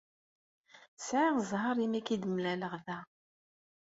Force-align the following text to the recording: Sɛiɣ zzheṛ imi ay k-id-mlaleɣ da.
Sɛiɣ 1.07 1.35
zzheṛ 1.49 1.77
imi 1.85 1.97
ay 1.99 2.03
k-id-mlaleɣ 2.05 2.73
da. 2.85 2.99